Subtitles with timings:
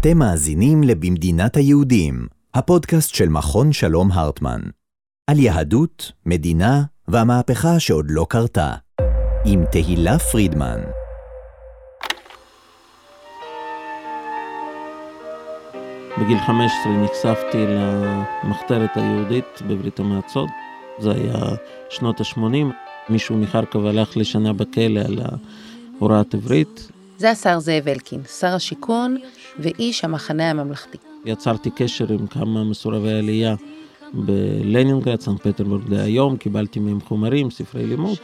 [0.00, 4.60] אתם מאזינים ל"במדינת היהודים", הפודקאסט של מכון שלום הרטמן.
[5.30, 8.74] על יהדות, מדינה והמהפכה שעוד לא קרתה.
[9.44, 10.80] עם תהילה פרידמן.
[16.20, 20.50] בגיל 15 נחשפתי למחתרת היהודית בברית המועצות.
[20.98, 21.56] זה היה
[21.90, 22.40] שנות ה-80.
[23.08, 25.18] מישהו מחרקוב הלך לשנה בכלא על
[25.98, 26.88] הוראת עברית.
[27.18, 29.16] זה השר זאב אלקין, שר השיכון
[29.62, 30.98] ואיש המחנה הממלכתי.
[31.24, 33.54] יצרתי קשר עם כמה מסורבי עלייה
[34.14, 38.18] בלנינגרד, סנט פטרבורג דהיום, קיבלתי מהם חומרים, ספרי לימוד,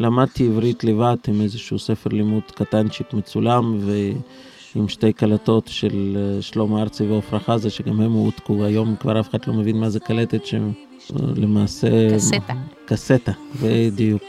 [0.00, 3.78] ולמדתי עברית לבד עם איזשהו ספר לימוד קטנצ'יק מצולם,
[4.74, 9.38] ועם שתי קלטות של שלמה ארצי ועפרה חזה, שגם הם הועתקו, היום כבר אף אחד
[9.46, 11.88] לא מבין מה זה קלטת, שלמעשה...
[12.14, 12.54] קסטה.
[12.86, 13.32] קסטה,
[13.62, 14.22] בדיוק.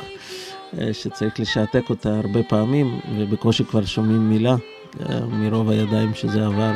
[0.94, 4.56] שצריך לשעתק אותה הרבה פעמים, ובקושי כבר שומעים מילה
[5.30, 6.72] מרוב הידיים שזה עבר.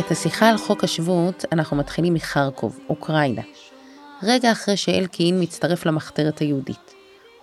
[0.00, 3.42] את השיחה על חוק השבות אנחנו מתחילים מחרקוב, אוקראינה.
[4.22, 6.94] רגע אחרי שאלקין מצטרף למחתרת היהודית.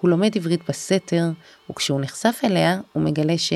[0.02, 1.23] הוא לומד עברית בסתר,
[1.71, 3.53] וכשהוא נחשף אליה, הוא מגלה ש...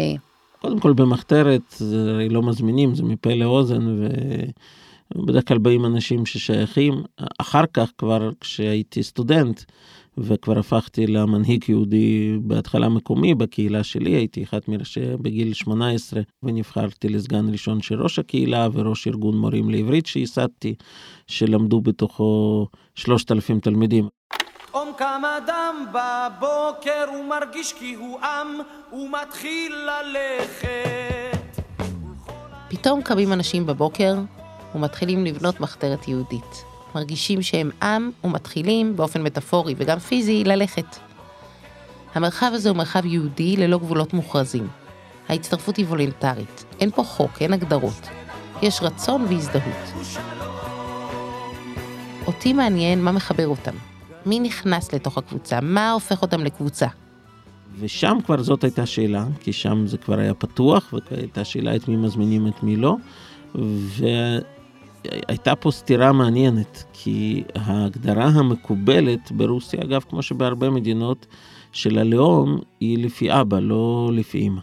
[0.62, 4.06] קודם כל במחתרת זה הרי לא מזמינים, זה מפה לאוזן,
[5.16, 7.04] ובדרך כלל באים אנשים ששייכים.
[7.38, 9.62] אחר כך כבר כשהייתי סטודנט,
[10.18, 17.50] וכבר הפכתי למנהיג יהודי בהתחלה מקומי בקהילה שלי, הייתי אחד מראשי בגיל 18 ונבחרתי לסגן
[17.52, 20.76] ראשון של ראש הקהילה וראש ארגון מורים לעברית שייסדתי,
[21.28, 24.08] שלמדו בתוכו 3,000 תלמידים.
[24.72, 28.48] קום קם אדם בבוקר ומרגיש כי הוא עם
[28.94, 31.62] ומתחיל ללכת.
[32.70, 34.16] פתאום קמים אנשים בבוקר
[34.76, 36.64] ומתחילים לבנות מחתרת יהודית.
[36.96, 40.98] מרגישים שהם עם ומתחילים, באופן מטאפורי וגם פיזי, ללכת.
[42.16, 44.68] המרחב הזה הוא מרחב יהודי ללא גבולות מוכרזים.
[45.30, 48.10] ההצטרפות היא וולונטרית, אין פה חוק, אין הגדרות.
[48.62, 50.08] יש רצון והזדהות.
[52.28, 53.72] אותי מעניין מה מחבר אותם.
[54.26, 55.60] מי נכנס לתוך הקבוצה?
[55.62, 56.88] מה הופך אותם לקבוצה?
[57.80, 61.96] ושם כבר זאת הייתה שאלה, כי שם זה כבר היה פתוח, והייתה שאלה את מי
[61.96, 62.96] מזמינים את מי לא.
[65.06, 71.26] והייתה פה סתירה מעניינת, כי ההגדרה המקובלת ברוסיה, אגב, כמו שבהרבה מדינות
[71.72, 74.62] של הלאום, היא לפי אבא, לא לפי אמא.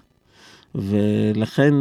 [0.75, 1.75] ולכן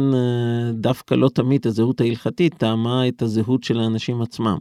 [0.72, 4.56] דווקא לא תמיד הזהות ההלכתית טעמה את הזהות של האנשים עצמם.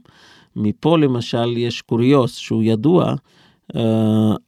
[0.56, 3.16] מפה למשל יש קוריוס שהוא ידוע,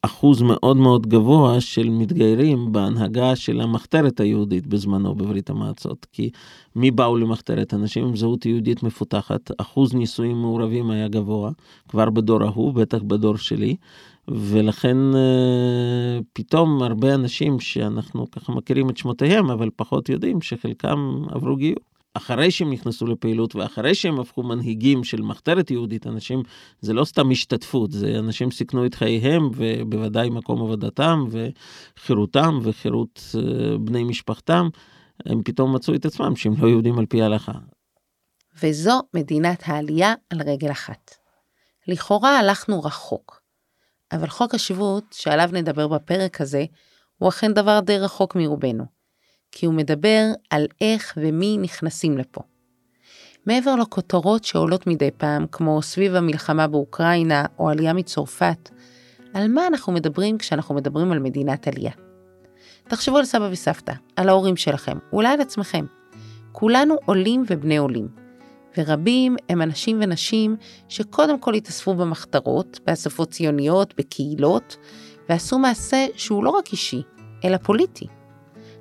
[0.02, 6.08] אחוז מאוד מאוד גבוה של מתגיירים בהנהגה של המחתרת היהודית בזמנו בברית המועצות.
[6.12, 6.30] כי
[6.76, 7.74] מי באו למחתרת?
[7.74, 11.52] אנשים עם זהות יהודית מפותחת, אחוז נישואים מעורבים היה גבוה,
[11.88, 13.76] כבר בדור ההוא, בטח בדור שלי.
[14.28, 14.98] ולכן
[16.34, 21.76] פתאום הרבה אנשים שאנחנו ככה מכירים את שמותיהם, אבל פחות יודעים שחלקם עברו גיור.
[22.14, 26.44] אחרי שהם נכנסו לפעילות ואחרי שהם הפכו מנהיגים של מחתרת יהודית, אנשים,
[26.82, 33.22] זה לא סתם השתתפות, זה אנשים סיכנו את חייהם ובוודאי מקום עבודתם וחירותם וחירות
[33.80, 34.68] בני משפחתם,
[35.26, 37.52] הם פתאום מצאו את עצמם שהם לא יהודים על פי ההלכה.
[38.64, 41.16] וזו מדינת העלייה על רגל אחת.
[41.88, 43.42] לכאורה הלכנו רחוק,
[44.12, 46.66] אבל חוק השבות, שעליו נדבר בפרק הזה,
[47.18, 48.99] הוא אכן דבר די רחוק מרובנו.
[49.52, 52.42] כי הוא מדבר על איך ומי נכנסים לפה.
[53.46, 58.70] מעבר לכותרות שעולות מדי פעם, כמו סביב המלחמה באוקראינה או עלייה מצרפת,
[59.34, 61.92] על מה אנחנו מדברים כשאנחנו מדברים על מדינת עלייה?
[62.84, 65.86] תחשבו על סבא וסבתא, על ההורים שלכם, אולי על עצמכם.
[66.52, 68.08] כולנו עולים ובני עולים,
[68.78, 70.56] ורבים הם אנשים ונשים
[70.90, 74.78] שקודם כל התאספו במחתרות, באספות ציוניות, בקהילות,
[75.30, 77.02] ועשו מעשה שהוא לא רק אישי,
[77.46, 78.08] אלא פוליטי.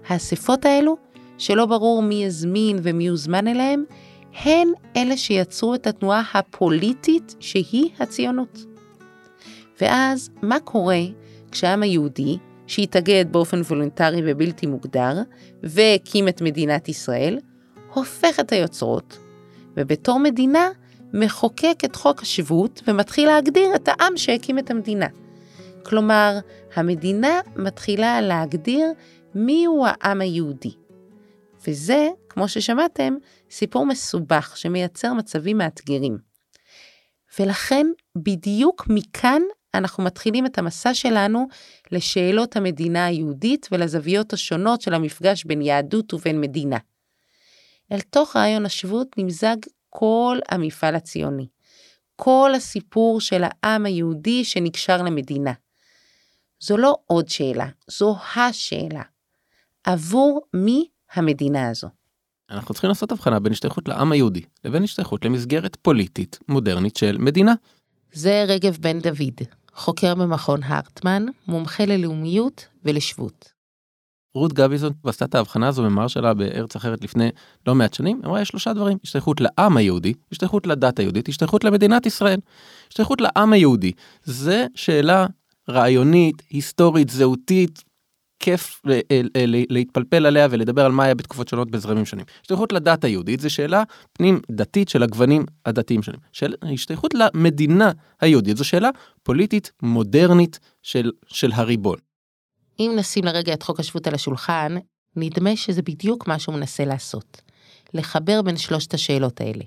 [0.09, 0.97] האספות האלו,
[1.39, 3.85] שלא ברור מי יזמין ומי יוזמן אליהם,
[4.45, 8.65] הן אלה שיצרו את התנועה הפוליטית שהיא הציונות.
[9.81, 11.01] ואז, מה קורה
[11.51, 15.23] כשהעם היהודי, שהתאגד באופן וולונטרי ובלתי מוגדר,
[15.63, 17.39] והקים את מדינת ישראל,
[17.95, 19.19] הופך את היוצרות,
[19.77, 20.69] ובתור מדינה
[21.13, 25.07] מחוקק את חוק השבות ומתחיל להגדיר את העם שהקים את המדינה.
[25.83, 26.39] כלומר,
[26.75, 28.87] המדינה מתחילה להגדיר
[29.39, 30.73] מיהו העם היהודי.
[31.67, 33.15] וזה, כמו ששמעתם,
[33.51, 36.19] סיפור מסובך שמייצר מצבים מאתגרים.
[37.39, 37.87] ולכן,
[38.17, 39.43] בדיוק מכאן
[39.75, 41.47] אנחנו מתחילים את המסע שלנו
[41.93, 46.79] לשאלות המדינה היהודית ולזוויות השונות של המפגש בין יהדות ובין מדינה.
[47.93, 49.57] אל תוך רעיון השבות נמזג
[49.91, 51.47] כל המפעל הציוני.
[52.17, 55.53] כל הסיפור של העם היהודי שנקשר למדינה.
[56.61, 59.03] זו לא עוד שאלה, זו השאלה.
[59.89, 61.89] עבור מי המדינה הזו?
[62.51, 67.55] אנחנו צריכים לעשות הבחנה בין השתייכות לעם היהודי לבין השתייכות למסגרת פוליטית מודרנית של מדינה.
[68.13, 69.41] זה רגב בן דוד,
[69.75, 73.53] חוקר במכון הרטמן, מומחה ללאומיות ולשבות.
[74.35, 77.31] רות גביזון עשתה את ההבחנה הזו במאמר שלה בארץ אחרת לפני
[77.67, 82.07] לא מעט שנים, אמרה יש שלושה דברים, השתייכות לעם היהודי, השתייכות לדת היהודית, השתייכות למדינת
[82.07, 82.41] ישראל.
[82.89, 83.93] השתייכות לעם היהודי,
[84.25, 85.27] זה שאלה
[85.69, 87.85] רעיונית, היסטורית, זהותית,
[88.41, 88.83] כיף
[89.71, 92.25] להתפלפל עליה ולדבר על מה היה בתקופות שונות בזרמים שונים.
[92.43, 93.83] השתייכות לדת היהודית זה שאלה
[94.13, 96.21] פנים דתית של הגוונים הדתיים שונים.
[96.63, 98.91] השתייכות למדינה היהודית זו שאלה
[99.23, 101.99] פוליטית מודרנית של, של הריבון.
[102.81, 104.75] אם נשים לרגע את חוק השבות על השולחן,
[105.17, 107.43] נדמה שזה בדיוק מה שהוא מנסה לעשות.
[107.95, 109.65] לחבר בין שלושת השאלות האלה.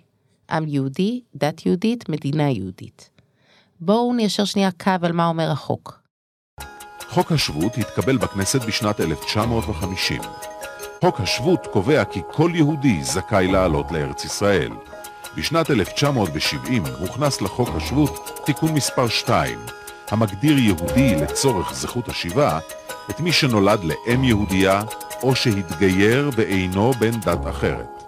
[0.51, 3.09] עם יהודי, דת יהודית, מדינה יהודית.
[3.79, 6.00] בואו ניישר שנייה קו על מה אומר החוק.
[7.11, 10.21] חוק השבות התקבל בכנסת בשנת 1950.
[11.01, 14.71] חוק השבות קובע כי כל יהודי זכאי לעלות לארץ ישראל.
[15.37, 19.59] בשנת 1970 הוכנס לחוק השבות תיקון מספר 2,
[20.07, 22.59] המגדיר יהודי לצורך זכות השיבה
[23.09, 24.81] את מי שנולד לאם יהודייה
[25.23, 28.03] או שהתגייר ואינו בן דת אחרת.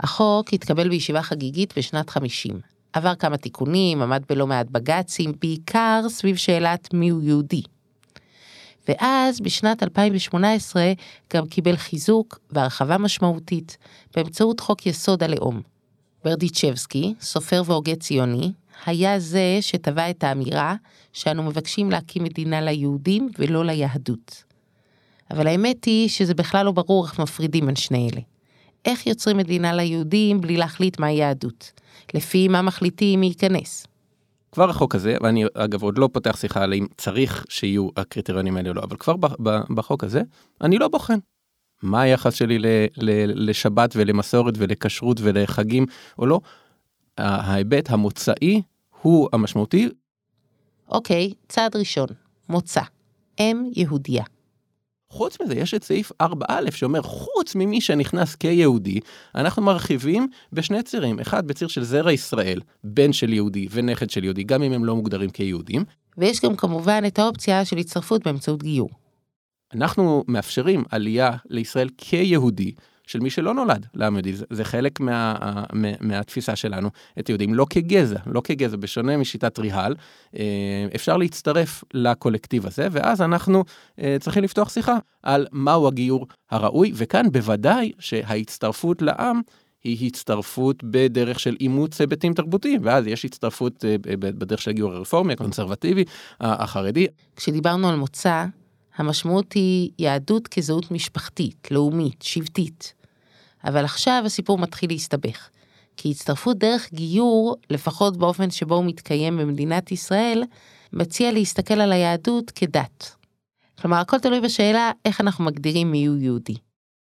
[0.00, 2.60] החוק התקבל בישיבה חגיגית בשנת 50.
[2.92, 7.62] עבר כמה תיקונים, עמד בלא מעט בג"צים, בעיקר סביב שאלת מיהו יהודי.
[8.88, 10.92] ואז בשנת 2018
[11.34, 13.76] גם קיבל חיזוק והרחבה משמעותית
[14.16, 15.60] באמצעות חוק יסוד הלאום.
[16.24, 18.52] ברדיצ'בסקי, סופר והוגה ציוני,
[18.86, 20.74] היה זה שטבע את האמירה
[21.12, 24.44] שאנו מבקשים להקים מדינה ליהודים ולא ליהדות.
[25.30, 28.20] אבל האמת היא שזה בכלל לא ברור איך מפרידים בין שני אלה.
[28.84, 31.72] איך יוצרים מדינה ליהודים בלי להחליט מהי יהדות?
[32.14, 33.86] לפי מה מחליטים מי ייכנס?
[34.52, 38.68] כבר החוק הזה, ואני אגב עוד לא פותח שיחה על אם צריך שיהיו הקריטריונים האלה
[38.68, 39.16] או לא, אבל כבר
[39.74, 40.22] בחוק הזה,
[40.60, 41.18] אני לא בוחן.
[41.82, 42.66] מה היחס שלי ל,
[42.96, 45.86] ל, לשבת ולמסורת ולכשרות ולחגים
[46.18, 46.40] או לא.
[47.18, 48.62] ההיבט המוצאי
[49.02, 49.88] הוא המשמעותי.
[50.88, 52.06] אוקיי, צעד ראשון,
[52.48, 52.80] מוצא.
[53.40, 54.24] אם יהודייה.
[55.10, 59.00] חוץ מזה יש את סעיף 4א שאומר חוץ ממי שנכנס כיהודי
[59.34, 64.42] אנחנו מרחיבים בשני צירים אחד בציר של זרע ישראל בן של יהודי ונכד של יהודי
[64.42, 65.84] גם אם הם לא מוגדרים כיהודים.
[66.18, 68.90] ויש גם כמובן את האופציה של הצטרפות באמצעות גיור.
[69.74, 72.72] אנחנו מאפשרים עלייה לישראל כיהודי
[73.10, 75.34] של מי שלא נולד לעם יהודי, זה, זה חלק מה,
[75.72, 79.94] מה, מהתפיסה שלנו, את יהודים, לא כגזע, לא כגזע, בשונה משיטת ריהל,
[80.36, 83.64] אה, אפשר להצטרף לקולקטיב הזה, ואז אנחנו
[84.00, 89.40] אה, צריכים לפתוח שיחה על מהו הגיור הראוי, וכאן בוודאי שההצטרפות לעם
[89.84, 95.32] היא הצטרפות בדרך של אימוץ היבטים תרבותיים, ואז יש הצטרפות אה, בדרך של הגיור הרפורמי,
[95.32, 96.04] הקונסרבטיבי,
[96.40, 97.06] החרדי.
[97.36, 98.44] כשדיברנו על מוצא,
[98.96, 102.99] המשמעות היא יהדות כזהות משפחתית, לאומית, שבטית.
[103.64, 105.48] אבל עכשיו הסיפור מתחיל להסתבך.
[105.96, 110.42] כי הצטרפות דרך גיור, לפחות באופן שבו הוא מתקיים במדינת ישראל,
[110.92, 113.16] מציע להסתכל על היהדות כדת.
[113.80, 116.54] כלומר, הכל תלוי בשאלה איך אנחנו מגדירים מיהו יהודי.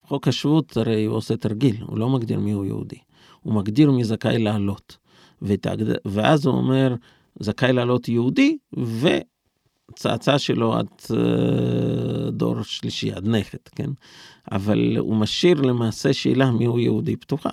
[0.06, 2.98] חוק השבות הרי הוא עושה תרגיל, הוא לא מגדיר מיהו יהודי.
[3.42, 4.98] הוא מגדיר מי זכאי לעלות.
[6.06, 6.96] ואז הוא אומר,
[7.40, 8.58] זכאי לעלות יהודי,
[9.90, 13.90] וצאצא שלו עד uh, דור שלישי, עד נכד, כן?
[14.52, 17.50] אבל הוא משאיר למעשה שאלה מיהו יהודי פתוחה.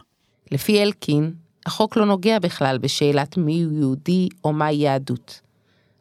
[0.52, 1.32] לפי אלקין,
[1.66, 5.40] החוק לא נוגע בכלל בשאלת מיהו יהודי או מהי יהדות.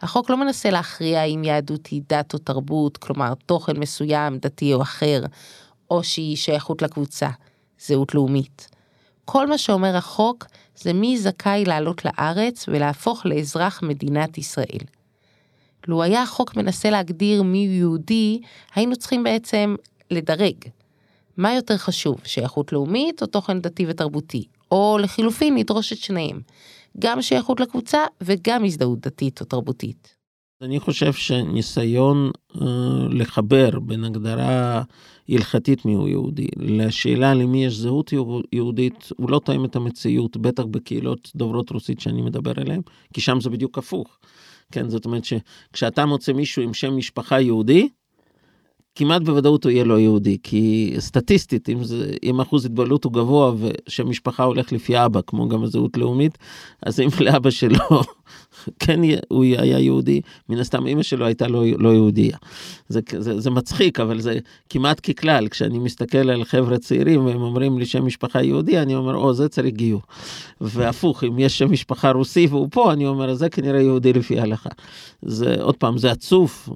[0.01, 4.81] החוק לא מנסה להכריע אם יהדות היא דת או תרבות, כלומר תוכן מסוים, דתי או
[4.81, 5.23] אחר,
[5.91, 7.29] או שהיא שייכות לקבוצה,
[7.79, 8.67] זהות לאומית.
[9.25, 14.85] כל מה שאומר החוק זה מי זכאי לעלות לארץ ולהפוך לאזרח מדינת ישראל.
[15.87, 18.41] לו היה החוק מנסה להגדיר מי יהודי,
[18.75, 19.75] היינו צריכים בעצם
[20.11, 20.55] לדרג.
[21.37, 24.45] מה יותר חשוב, שייכות לאומית או תוכן דתי ותרבותי?
[24.71, 26.41] או לחילופין לדרוש את שניהם,
[26.99, 30.15] גם שייכות לקבוצה וגם הזדהות דתית או תרבותית.
[30.61, 32.67] אני חושב שניסיון אה,
[33.09, 34.81] לחבר בין הגדרה
[35.29, 38.13] הלכתית מיהו יהודי לשאלה למי יש זהות
[38.53, 42.81] יהודית הוא לא תואם את המציאות בטח בקהילות דוברות רוסית שאני מדבר עליהן
[43.13, 44.17] כי שם זה בדיוק הפוך.
[44.71, 47.89] כן זאת אומרת שכשאתה מוצא מישהו עם שם משפחה יהודי
[48.95, 53.53] כמעט בוודאות הוא יהיה לא יהודי, כי סטטיסטית, אם, זה, אם אחוז התבוללות הוא גבוה
[53.59, 56.37] ושמשפחה הולך לפי אבא, כמו גם הזהות לאומית,
[56.85, 58.01] אז אם לאבא שלו
[58.79, 62.37] כן הוא היה יהודי, מן הסתם אמא שלו הייתה לא, לא יהודייה.
[62.87, 64.39] זה, זה, זה מצחיק, אבל זה
[64.69, 69.15] כמעט ככלל, כשאני מסתכל על חבר'ה צעירים והם אומרים לי שם משפחה יהודי, אני אומר,
[69.15, 70.01] או, זה צריך גיור.
[70.61, 74.69] והפוך, אם יש שם משפחה רוסי והוא פה, אני אומר, זה כנראה יהודי לפי ההלכה.
[75.21, 76.69] זה, עוד פעם, זה עצוב,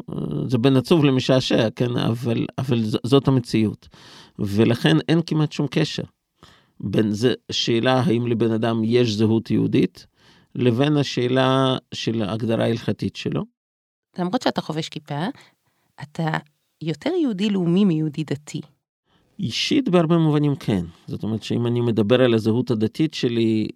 [0.48, 3.88] זה בין עצוב למשעשע, כן, אבל, אבל זאת המציאות.
[4.40, 6.04] ולכן אין כמעט שום קשר.
[6.80, 10.08] בין זה שאלה האם לבן אדם יש זהות יהודית,
[10.60, 13.44] לבין השאלה של ההגדרה ההלכתית שלו.
[14.18, 15.26] למרות שאתה חובש כיפה,
[16.02, 16.38] אתה
[16.82, 18.62] יותר יהודי לאומי מיהודי דתי.
[19.40, 20.86] אישית בהרבה מובנים כן.
[21.08, 23.68] זאת אומרת שאם אני מדבר על הזהות הדתית שלי,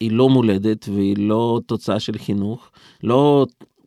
[0.00, 2.70] היא לא מולדת והיא לא תוצאה של חינוך.
[3.02, 3.46] לא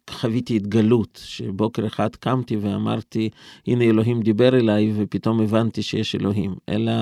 [0.09, 3.29] חוויתי התגלות, שבוקר אחד קמתי ואמרתי,
[3.67, 6.93] הנה אלוהים דיבר אליי ופתאום הבנתי שיש אלוהים, אלא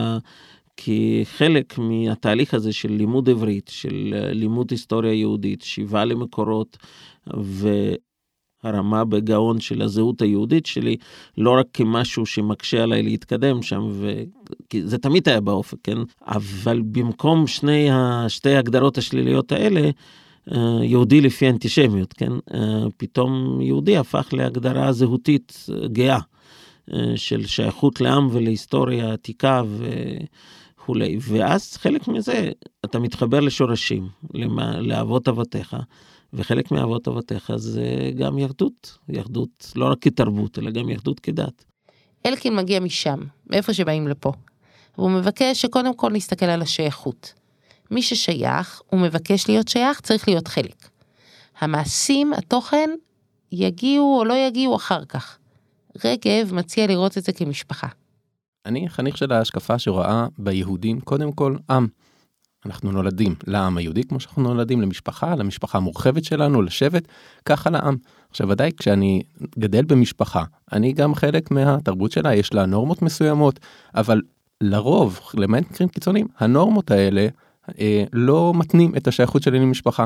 [0.77, 6.77] כי חלק מהתהליך הזה של לימוד עברית, של אה, לימוד היסטוריה יהודית, שיבה למקורות
[8.63, 10.98] והרמה בגאון של הזהות היהודית שלי,
[11.38, 14.24] לא רק כמשהו שמקשה עליי להתקדם שם, ו...
[14.70, 15.98] כי זה תמיד היה באופק, כן?
[16.27, 18.25] אבל במקום שני ה...
[18.29, 19.89] שתי ההגדרות השליליות האלה,
[20.51, 22.32] אה, יהודי לפי אנטישמיות, כן?
[22.53, 26.20] אה, פתאום יהודי הפך להגדרה זהותית גאה.
[27.15, 29.88] של שייכות לעם ולהיסטוריה עתיקה ו...
[30.86, 32.51] וכולי, ואז חלק מזה,
[32.86, 35.75] אתה מתחבר לשורשים, למה, לאבות אבותיך,
[36.34, 41.65] וחלק מאבות אבותיך זה גם יהדות, יהדות לא רק כתרבות, אלא גם יהדות כדת.
[42.25, 44.32] אלקין מגיע משם, מאיפה שבאים לפה.
[44.98, 47.34] והוא מבקש שקודם כל נסתכל על השייכות.
[47.92, 50.89] מי ששייך, הוא מבקש להיות שייך, צריך להיות חלק.
[51.60, 52.89] המעשים, התוכן,
[53.51, 55.38] יגיעו או לא יגיעו אחר כך.
[56.06, 57.88] רגב מציע לראות את זה כמשפחה.
[58.65, 61.88] אני חניך של ההשקפה שרואה ביהודים קודם כל עם.
[62.65, 67.07] אנחנו נולדים לעם היהודי כמו שאנחנו נולדים למשפחה, למשפחה המורחבת שלנו, לשבט,
[67.45, 67.95] ככה לעם.
[68.29, 69.22] עכשיו ודאי כשאני
[69.60, 70.43] גדל במשפחה,
[70.74, 73.60] אני גם חלק מהתרבות שלה, יש לה נורמות מסוימות,
[73.95, 74.22] אבל
[74.62, 77.27] לרוב, למעט מקרים קיצוניים, הנורמות האלה
[77.79, 80.05] אה, לא מתנים את השייכות שלי למשפחה.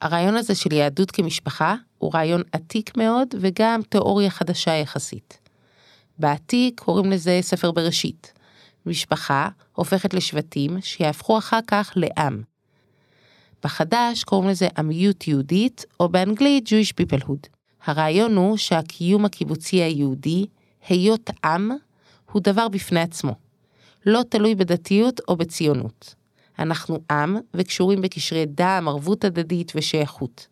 [0.00, 5.39] הרעיון הזה של יהדות כמשפחה הוא רעיון עתיק מאוד וגם תיאוריה חדשה יחסית.
[6.20, 8.32] בעתיק קוראים לזה ספר בראשית.
[8.86, 12.42] משפחה הופכת לשבטים שיהפכו אחר כך לעם.
[13.64, 17.48] בחדש קוראים לזה עמיות יהודית, או באנגלית Jewish Peoplehood.
[17.84, 20.46] הרעיון הוא שהקיום הקיבוצי היהודי,
[20.88, 21.70] היות עם,
[22.32, 23.34] הוא דבר בפני עצמו.
[24.06, 26.14] לא תלוי בדתיות או בציונות.
[26.58, 30.46] אנחנו עם וקשורים בקשרי דם, ערבות הדדית ושייכות.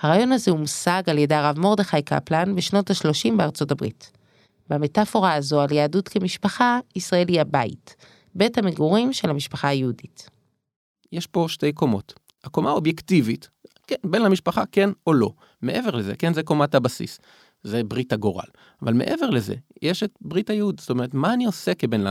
[0.00, 4.17] הרעיון הזה הומשג על ידי הרב מרדכי קפלן בשנות ה-30 בארצות הברית.
[4.70, 7.96] במטאפורה הזו על יהדות כמשפחה, ישראל היא הבית,
[8.34, 10.30] בית המגורים של המשפחה היהודית.
[11.12, 12.14] יש פה שתי קומות.
[12.44, 13.48] הקומה האובייקטיבית,
[13.86, 15.32] כן, בין למשפחה כן או לא.
[15.62, 17.20] מעבר לזה, כן, זה קומת הבסיס.
[17.62, 18.48] זה ברית הגורל.
[18.82, 22.04] אבל מעבר לזה, יש את ברית הייעוד, זאת אומרת, מה אני עושה כבן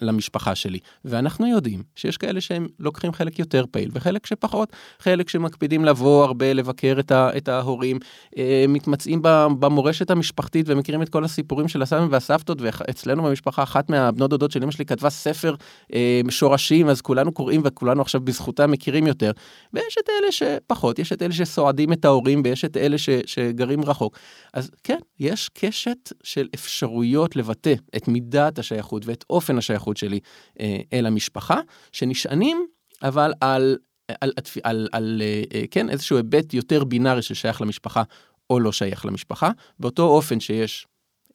[0.00, 0.78] למשפחה שלי?
[1.04, 6.52] ואנחנו יודעים שיש כאלה שהם לוקחים חלק יותר פעיל, וחלק שפחות, חלק שמקפידים לבוא הרבה,
[6.52, 7.98] לבקר את, ה, את ההורים,
[8.38, 9.22] אה, מתמצאים
[9.58, 14.62] במורשת המשפחתית ומכירים את כל הסיפורים של הסבים והסבתות, ואצלנו במשפחה, אחת מהבנות דודות של
[14.62, 15.54] אמא שלי כתבה ספר
[15.94, 19.30] אה, שורשים, אז כולנו קוראים וכולנו עכשיו בזכותם מכירים יותר.
[19.72, 23.84] ויש את אלה שפחות, יש את אלה שסועדים את ההורים, ויש את אלה ש, שגרים
[23.84, 24.18] רחוק.
[24.54, 30.20] אז כן, יש קשת של אפשרויות לבטא את מידת השייכות ואת אופן השייכות שלי
[30.60, 31.60] אה, אל המשפחה,
[31.92, 32.66] שנשענים
[33.02, 33.76] אבל על,
[34.08, 34.30] על, על,
[34.62, 35.22] על, על
[35.54, 38.02] אה, כן, איזשהו היבט יותר בינארי ששייך למשפחה
[38.50, 40.86] או לא שייך למשפחה, באותו אופן שיש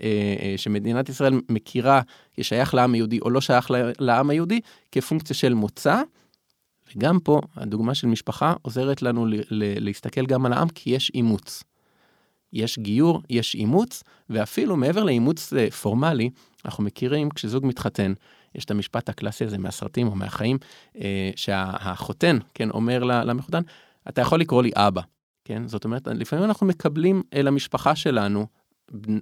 [0.02, 2.02] אה, אה, שמדינת ישראל מכירה
[2.34, 4.60] כשייך לעם היהודי או לא שייך לעם היהודי
[4.92, 6.02] כפונקציה של מוצא.
[6.96, 11.64] וגם פה הדוגמה של משפחה עוזרת לנו להסתכל גם על העם כי יש אימוץ.
[12.54, 16.30] יש גיור, יש אימוץ, ואפילו מעבר לאימוץ אה, פורמלי,
[16.66, 18.14] אנחנו מכירים כשזוג מתחתן,
[18.56, 20.58] יש את המשפט הקלאסי הזה מהסרטים או מהחיים,
[21.02, 23.62] אה, שהחותן, כן, אומר למחותן,
[24.10, 25.02] אתה יכול לקרוא לי אבא,
[25.46, 25.68] כן?
[25.68, 28.48] זאת אומרת, לפעמים אנחנו מקבלים אל המשפחה שלנו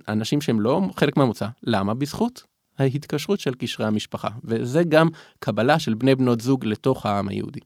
[0.07, 1.93] אנשים שהם לא חלק מהמוצא, למה?
[1.93, 2.43] בזכות
[2.77, 7.59] ההתקשרות של קשרי המשפחה, וזה גם קבלה של בני בנות זוג לתוך העם היהודי.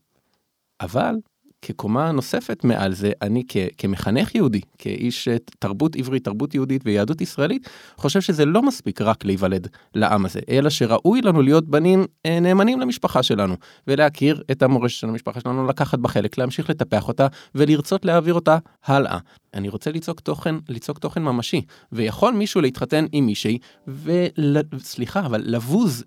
[0.82, 1.16] אבל
[1.62, 7.22] כקומה נוספת מעל זה, אני כ- כמחנך יהודי, כאיש אה, תרבות עברית, תרבות יהודית ויהדות
[7.22, 12.40] ישראלית, חושב שזה לא מספיק רק להיוולד לעם הזה, אלא שראוי לנו להיות בנים אה,
[12.40, 13.56] נאמנים למשפחה שלנו,
[13.88, 19.18] ולהכיר את המורשת של המשפחה שלנו, לקחת בה להמשיך לטפח אותה, ולרצות להעביר אותה הלאה.
[19.54, 26.04] אני רוצה ליצוק תוכן, ליצוק תוכן ממשי, ויכול מישהו להתחתן עם מישהי, וסליחה, אבל לבוז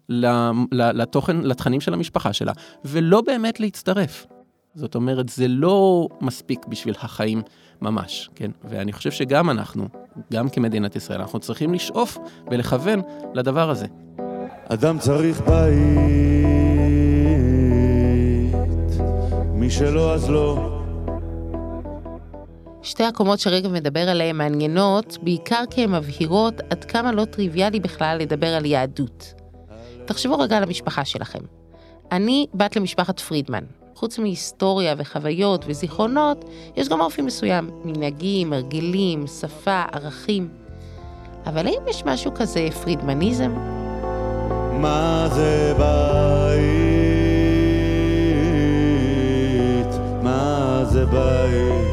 [0.72, 2.52] לתוכן, לתכנים של המשפחה שלה,
[2.84, 4.33] ולא באמת להצטרף.
[4.74, 7.42] זאת אומרת, זה לא מספיק בשביל החיים
[7.82, 8.50] ממש, כן?
[8.64, 9.88] ואני חושב שגם אנחנו,
[10.32, 12.18] גם כמדינת ישראל, אנחנו צריכים לשאוף
[12.50, 13.00] ולכוון
[13.34, 13.86] לדבר הזה.
[14.68, 15.84] אדם צריך בית,
[19.52, 20.80] מי שלא אז לא.
[22.82, 28.18] שתי הקומות שרגב מדבר עליהן מעניינות, בעיקר כי הן מבהירות עד כמה לא טריוויאלי בכלל
[28.20, 29.34] לדבר על יהדות.
[30.04, 31.63] תחשבו רגע על המשפחה שלכם.
[32.12, 33.64] אני בת למשפחת פרידמן.
[33.94, 36.44] חוץ מהיסטוריה וחוויות וזיכרונות,
[36.76, 40.48] יש גם אופי מסוים, מנהגים, הרגלים, שפה, ערכים.
[41.46, 43.52] אבל האם יש משהו כזה פרידמניזם?
[44.72, 46.64] מה זה בית?
[50.22, 51.84] מה זה בית?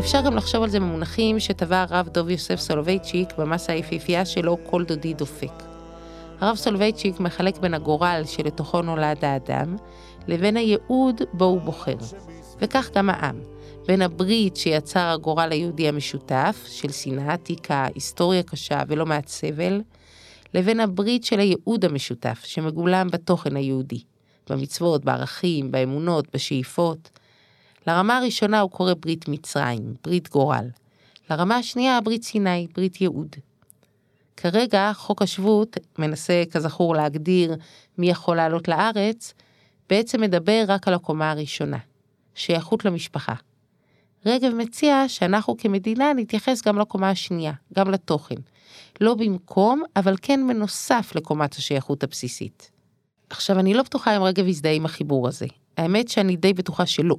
[0.00, 4.84] אפשר גם לחשוב על זה במונחים שטבע הרב דוב יוסף סולובייצ'יק במסה היפהפייה שלו "קול
[4.84, 5.69] דודי דופק".
[6.40, 9.76] הרב סולובייצ'יק מחלק בין הגורל שלתוכו נולד האדם,
[10.28, 11.96] לבין הייעוד בו הוא בוחר.
[12.58, 13.40] וכך גם העם,
[13.86, 19.82] בין הברית שיצר הגורל היהודי המשותף, של שנאה עתיקה, היסטוריה קשה ולא מעט סבל,
[20.54, 24.02] לבין הברית של הייעוד המשותף, שמגולם בתוכן היהודי,
[24.50, 27.10] במצוות, בערכים, באמונות, בשאיפות.
[27.86, 30.64] לרמה הראשונה הוא קורא ברית מצרים, ברית גורל.
[31.30, 33.36] לרמה השנייה, ברית סיני, ברית ייעוד.
[34.36, 37.54] כרגע חוק השבות מנסה כזכור להגדיר
[37.98, 39.34] מי יכול לעלות לארץ,
[39.88, 41.78] בעצם מדבר רק על הקומה הראשונה,
[42.34, 43.34] שייכות למשפחה.
[44.26, 48.34] רגב מציע שאנחנו כמדינה נתייחס גם לקומה השנייה, גם לתוכן.
[49.00, 52.70] לא במקום, אבל כן מנוסף לקומת השייכות הבסיסית.
[53.30, 55.46] עכשיו, אני לא בטוחה אם רגב יזדהה עם החיבור הזה.
[55.76, 57.16] האמת שאני די בטוחה שלא.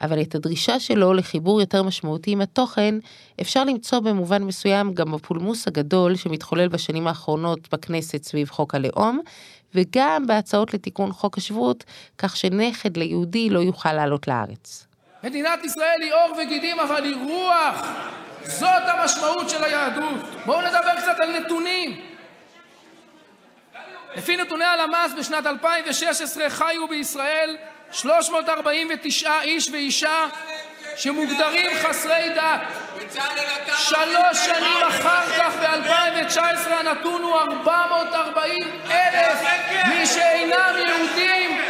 [0.00, 2.94] אבל את הדרישה שלו לחיבור יותר משמעותי עם התוכן,
[3.40, 9.20] אפשר למצוא במובן מסוים גם בפולמוס הגדול שמתחולל בשנים האחרונות בכנסת סביב חוק הלאום,
[9.74, 11.84] וגם בהצעות לתיקון חוק השבות,
[12.18, 14.86] כך שנכד ליהודי לא יוכל לעלות לארץ.
[15.24, 17.86] מדינת ישראל היא עור וגידים, אבל היא רוח.
[18.42, 20.20] זאת המשמעות של היהדות.
[20.46, 22.00] בואו נדבר קצת על נתונים.
[24.16, 27.56] לפי נתוני הלמ"ס בשנת 2016 חיו בישראל
[27.92, 30.26] 349 איש ואישה
[30.96, 32.60] שמוגדרים חסרי דת.
[33.78, 39.38] שלוש שנים אחר כך, ב-2019, הנתון הוא 440 אלף
[39.88, 41.60] מי שאינם יהודים.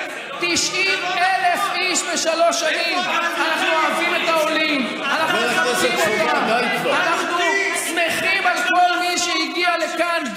[0.41, 2.99] 90 אלף איש בשלוש שנים.
[2.99, 6.43] אנחנו אוהבים את העולים, אנחנו מכבדים אותם,
[6.91, 7.38] אנחנו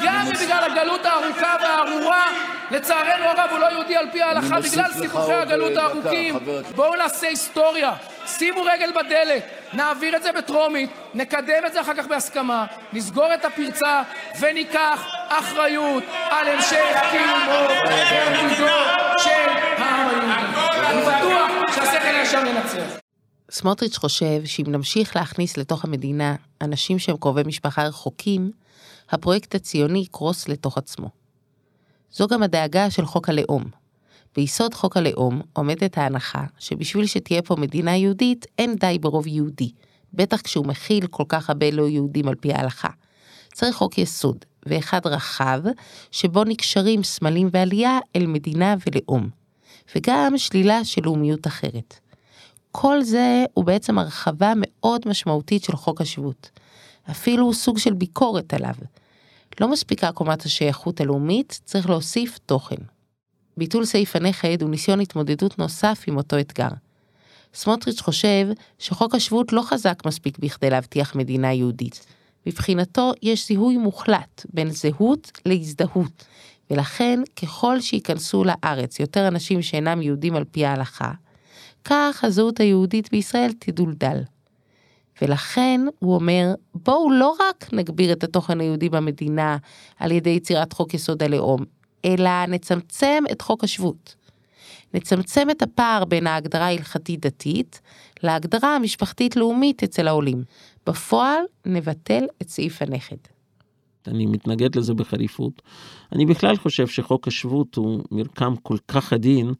[0.06, 2.26] גם בגלל הגלות הארוכה והארורה.
[2.72, 6.36] לצערנו הרב הוא לא יהודי על פי ההלכה בגלל סיבוכי הגלות הארוכים.
[6.76, 7.94] בואו נעשה היסטוריה,
[8.26, 13.46] שימו רגל בדלת, נעביר את זה בטרומית, נקדם את זה אחר כך בהסכמה, נסגור את
[13.46, 14.02] הפרצה
[14.40, 18.68] וניקח אחריות על המשך קיומו ועתידו
[19.18, 20.86] של העם היהודי.
[20.86, 22.98] אני בטוח שהשכל הישר ינצח.
[23.52, 28.52] סמוטריץ' חושב שאם נמשיך להכניס לתוך המדינה אנשים שהם קרובי משפחה רחוקים,
[29.10, 31.10] הפרויקט הציוני יקרוס לתוך עצמו.
[32.12, 33.64] זו גם הדאגה של חוק הלאום.
[34.36, 39.72] ביסוד חוק הלאום עומדת ההנחה שבשביל שתהיה פה מדינה יהודית, אין די ברוב יהודי,
[40.14, 42.90] בטח כשהוא מכיל כל כך הרבה לא יהודים על פי ההלכה.
[43.54, 45.62] צריך חוק יסוד, ואחד רחב,
[46.12, 49.30] שבו נקשרים סמלים ועלייה אל מדינה ולאום,
[49.96, 52.11] וגם שלילה של לאומיות אחרת.
[52.72, 56.50] כל זה הוא בעצם הרחבה מאוד משמעותית של חוק השבות.
[57.12, 58.76] אפילו סוג של ביקורת עליו.
[59.62, 62.76] לא מספיקה קומת השייכות הלאומית, צריך להוסיף תוכן.
[63.58, 66.70] ביטול סעיף הנכד הוא ניסיון התמודדות נוסף עם אותו אתגר.
[67.54, 68.48] סמוטריץ' חושב
[68.80, 72.06] שחוק השבות לא חזק מספיק בכדי להבטיח מדינה יהודית.
[72.46, 76.26] מבחינתו יש זיהוי מוחלט בין זהות להזדהות,
[76.72, 81.12] ולכן ככל שייכנסו לארץ יותר אנשים שאינם יהודים על פי ההלכה,
[81.84, 84.18] כך הזהות היהודית בישראל תדולדל.
[85.22, 89.58] ולכן הוא אומר, בואו לא רק נגביר את התוכן היהודי במדינה
[90.00, 91.64] על ידי יצירת חוק יסוד הלאום,
[92.06, 94.16] אלא נצמצם את חוק השבות.
[94.94, 97.82] נצמצם את הפער בין ההגדרה ההלכתית-דתית
[98.24, 100.44] להגדרה המשפחתית-לאומית אצל העולים.
[100.88, 103.16] בפועל, נבטל את סעיף הנכד.
[104.08, 105.62] אני מתנגד לזה בחריפות.
[106.12, 109.54] אני בכלל חושב שחוק השבות הוא מרקם כל כך עדין,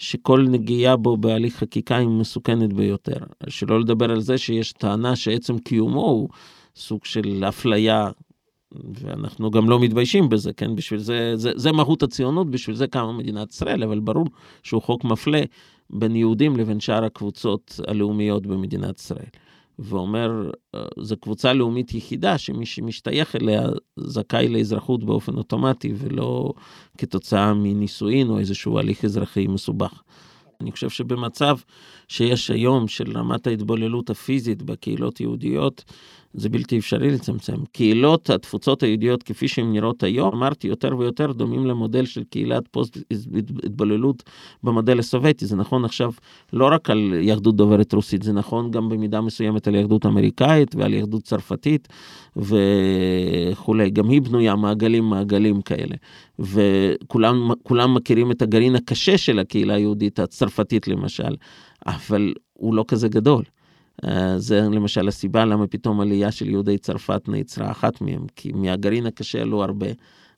[0.00, 3.16] שכל נגיעה בו בהליך חקיקה היא מסוכנת ביותר.
[3.48, 6.28] שלא לדבר על זה שיש טענה שעצם קיומו הוא
[6.76, 8.10] סוג של אפליה,
[8.72, 10.76] ואנחנו גם לא מתביישים בזה, כן?
[10.76, 14.26] בשביל זה, זה, זה מהות הציונות, בשביל זה קמה מדינת ישראל, אבל ברור
[14.62, 15.42] שהוא חוק מפלה
[15.90, 19.28] בין יהודים לבין שאר הקבוצות הלאומיות במדינת ישראל.
[19.80, 20.50] ואומר,
[20.98, 23.62] זו קבוצה לאומית יחידה שמי שמשתייך אליה
[23.96, 26.52] זכאי לאזרחות באופן אוטומטי ולא
[26.98, 30.02] כתוצאה מנישואין או איזשהו הליך אזרחי מסובך.
[30.60, 31.56] אני חושב שבמצב
[32.08, 35.84] שיש היום של רמת ההתבוללות הפיזית בקהילות יהודיות,
[36.34, 37.56] זה בלתי אפשרי לצמצם.
[37.72, 42.98] קהילות התפוצות היהודיות כפי שהן נראות היום, אמרתי, יותר ויותר דומים למודל של קהילת פוסט
[43.64, 44.22] התבוללות
[44.62, 45.46] במודל הסובייטי.
[45.46, 46.12] זה נכון עכשיו
[46.52, 50.94] לא רק על יהדות דוברת רוסית, זה נכון גם במידה מסוימת על יהדות אמריקאית ועל
[50.94, 51.88] יהדות צרפתית
[52.36, 53.90] וכולי.
[53.90, 55.96] גם היא בנויה מעגלים מעגלים כאלה.
[56.38, 61.36] וכולם מכירים את הגרעין הקשה של הקהילה היהודית הצרפתית למשל,
[61.86, 63.42] אבל הוא לא כזה גדול.
[64.04, 69.06] אה, זה למשל הסיבה למה פתאום עלייה של יהודי צרפת נעצרה אחת מהם, כי מהגרעין
[69.06, 69.86] הקשה עלו הרבה,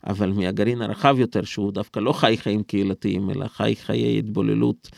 [0.06, 4.88] אבל מהגרעין הרחב יותר, שהוא דווקא לא חי חיים קהילתיים, אלא חי חיי התבוללות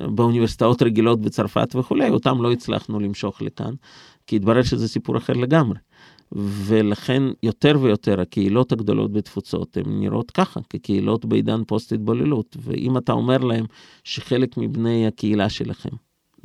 [0.00, 3.74] אה, באוניברסיטאות רגילות בצרפת וכולי, אותם לא הצלחנו למשוך לכאן,
[4.26, 5.78] כי התברר שזה סיפור אחר לגמרי.
[6.36, 12.56] ולכן יותר ויותר הקהילות הגדולות בתפוצות הן נראות ככה, כקהילות בעידן פוסט התבוללות.
[12.60, 13.64] ואם אתה אומר להם
[14.04, 15.96] שחלק מבני הקהילה שלכם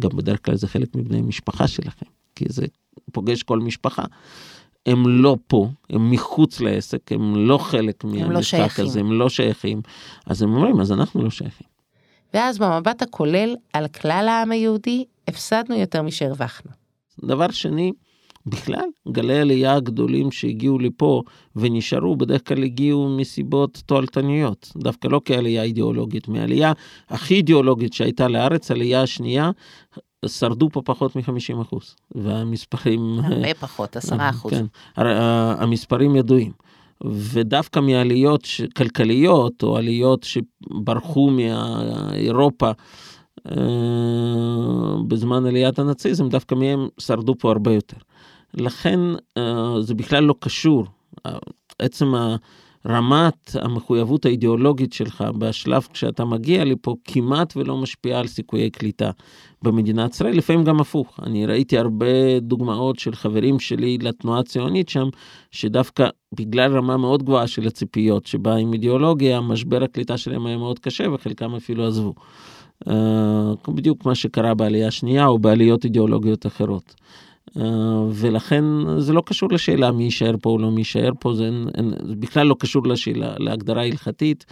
[0.01, 2.65] גם בדרך כלל זה חלק מבני משפחה שלכם, כי זה
[3.11, 4.03] פוגש כל משפחה.
[4.85, 9.29] הם לא פה, הם מחוץ לעסק, הם לא חלק לא מהמשחק לא הזה, הם לא
[9.29, 9.81] שייכים.
[10.25, 11.67] אז הם אומרים, אז אנחנו לא שייכים.
[12.33, 16.71] ואז במבט הכולל על כלל העם היהודי, הפסדנו יותר משהרווחנו.
[17.23, 17.91] דבר שני,
[18.49, 21.23] בכלל, גלי עלייה הגדולים שהגיעו לפה
[21.55, 26.73] ונשארו, בדרך כלל הגיעו מסיבות תועלתניות, דווקא לא כעלייה אידיאולוגית, מהעלייה
[27.09, 29.51] הכי אידיאולוגית שהייתה לארץ, עלייה השנייה,
[30.25, 33.19] שרדו פה פחות מ-50 אחוז, והמספרים...
[33.23, 34.51] הרבה פחות, 10 אחוז.
[34.51, 34.65] כן,
[35.59, 36.51] המספרים ידועים.
[37.03, 42.71] ודווקא מעליות כלכליות, או עליות שברחו מאירופה,
[43.51, 43.55] אה,
[45.07, 47.97] בזמן עליית הנאציזם, דווקא מהם שרדו פה הרבה יותר.
[48.53, 48.99] לכן
[49.37, 50.85] אה, זה בכלל לא קשור.
[51.79, 52.13] עצם
[52.87, 59.11] רמת המחויבות האידיאולוגית שלך בשלב כשאתה מגיע לפה כמעט ולא משפיעה על סיכויי קליטה
[59.61, 61.19] במדינת ישראל, לפעמים גם הפוך.
[61.23, 65.07] אני ראיתי הרבה דוגמאות של חברים שלי לתנועה הציונית שם,
[65.51, 70.79] שדווקא בגלל רמה מאוד גבוהה של הציפיות שבאה עם אידיאולוגיה, משבר הקליטה שלהם היה מאוד
[70.79, 72.13] קשה וחלקם אפילו עזבו.
[72.89, 72.91] Uh,
[73.67, 76.95] בדיוק מה שקרה בעלייה השנייה או בעליות אידיאולוגיות אחרות.
[77.57, 78.63] אה, ולכן
[78.97, 81.93] זה לא קשור לשאלה מי יישאר פה או לא מי יישאר פה, זה, אין, אין,
[82.07, 84.45] זה בכלל לא קשור לשאלה, להגדרה הלכתית.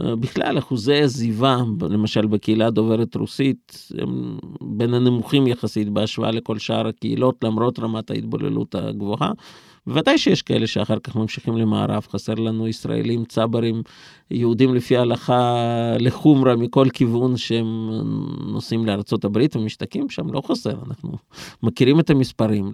[0.00, 1.58] אה, בכלל אחוזי עזיבה,
[1.90, 8.74] למשל בקהילה דוברת רוסית, הם בין הנמוכים יחסית בהשוואה לכל שאר הקהילות, למרות רמת ההתבוללות
[8.74, 9.32] הגבוהה.
[9.86, 13.82] בוודאי שיש כאלה שאחר כך ממשיכים למערב, חסר לנו ישראלים, צברים,
[14.30, 15.64] יהודים לפי ההלכה
[15.98, 17.90] לחומרה מכל כיוון שהם
[18.52, 21.12] נוסעים לארצות הברית ומשתקים שם, לא חסר, אנחנו
[21.62, 22.72] מכירים את המספרים.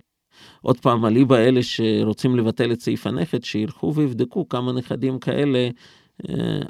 [0.62, 5.68] עוד פעם, אליבא אלה שרוצים לבטל את סעיף הנכד, שילכו ויבדקו כמה נכדים כאלה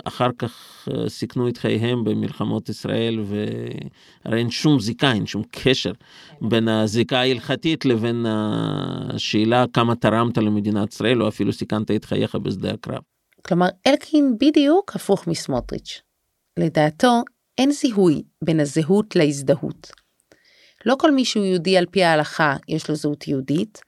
[0.04, 5.92] אחר כך אה, סיכנו את חייהם במלחמות ישראל, והרי אין שום זיקה, אין שום קשר
[6.40, 12.70] בין הזיקה ההלכתית לבין השאלה כמה תרמת למדינת ישראל, או אפילו סיכנת את חייך בשדה
[12.70, 13.02] הקרב.
[13.42, 16.02] כלומר, אלקין בדיוק הפוך מסמוטריץ'.
[16.56, 17.22] לדעתו,
[17.58, 19.90] אין זיהוי בין הזהות להזדהות.
[20.86, 23.80] לא כל מי שהוא יהודי על פי ההלכה יש לו זהות יהודית,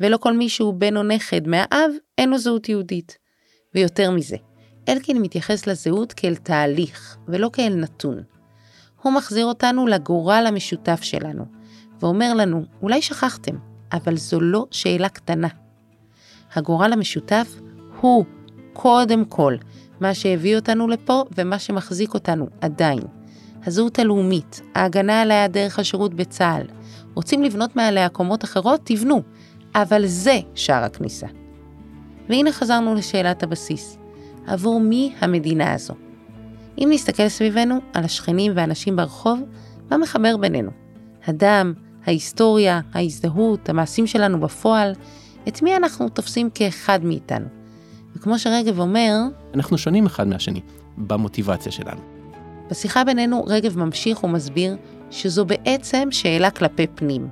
[0.00, 3.18] ולא כל מי שהוא בן או נכד מהאב אין לו זהות יהודית.
[3.74, 4.36] ויותר מזה,
[4.88, 8.22] אלקין מתייחס לזהות כאל תהליך, ולא כאל נתון.
[9.02, 11.44] הוא מחזיר אותנו לגורל המשותף שלנו,
[12.00, 13.56] ואומר לנו, אולי שכחתם,
[13.92, 15.48] אבל זו לא שאלה קטנה.
[16.54, 17.60] הגורל המשותף
[18.00, 18.24] הוא,
[18.72, 19.56] קודם כל,
[20.00, 23.02] מה שהביא אותנו לפה ומה שמחזיק אותנו עדיין.
[23.66, 26.66] הזהות הלאומית, ההגנה עליה דרך השירות בצה"ל.
[27.14, 28.80] רוצים לבנות מעליה קומות אחרות?
[28.84, 29.22] תבנו,
[29.74, 31.26] אבל זה שער הכניסה.
[32.28, 34.01] והנה חזרנו לשאלת הבסיס.
[34.46, 35.94] עבור מי המדינה הזו.
[36.78, 39.40] אם נסתכל סביבנו על השכנים והאנשים ברחוב,
[39.90, 40.70] מה מחבר בינינו?
[41.26, 41.72] הדם,
[42.06, 44.92] ההיסטוריה, ההזדהות, המעשים שלנו בפועל,
[45.48, 47.46] את מי אנחנו תופסים כאחד מאיתנו.
[48.16, 49.14] וכמו שרגב אומר,
[49.54, 50.60] אנחנו שונים אחד מהשני,
[50.96, 52.00] במוטיבציה שלנו.
[52.70, 54.76] בשיחה בינינו רגב ממשיך ומסביר
[55.10, 57.28] שזו בעצם שאלה כלפי פנים.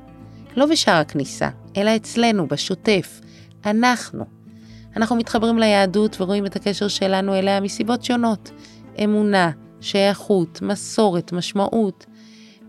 [0.57, 3.20] לא בשער הכניסה, אלא אצלנו, בשוטף.
[3.66, 4.25] אנחנו,
[4.96, 8.50] אנחנו מתחברים ליהדות ורואים את הקשר שלנו אליה מסיבות שונות.
[9.05, 9.50] אמונה,
[9.81, 12.07] שייכות, מסורת, משמעות.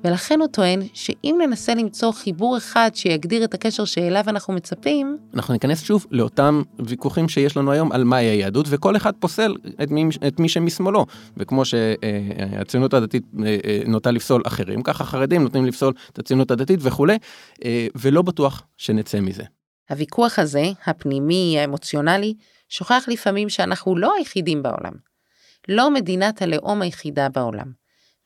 [0.04, 5.18] ולכן הוא טוען שאם ננסה למצוא חיבור אחד שיגדיר את הקשר שאליו אנחנו מצפים...
[5.34, 9.92] אנחנו ניכנס שוב לאותם ויכוחים שיש לנו היום על מהי היהדות, וכל אחד פוסל את
[9.92, 11.06] מי, את מי שמשמאלו.
[11.38, 16.80] וכמו שהציונות הדתית אה, אה, נוטה לפסול אחרים, ככה חרדים נוטים לפסול את הציונות הדתית
[16.84, 17.18] וכולי,
[17.66, 19.44] אה, ולא בטוח שנצא מזה.
[19.92, 22.34] הוויכוח הזה, הפנימי, האמוציונלי,
[22.70, 24.94] שוכח לפעמים שאנחנו לא היחידים בעולם.
[25.68, 27.72] לא מדינת הלאום היחידה בעולם.